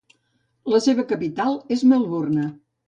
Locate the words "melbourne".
1.95-2.53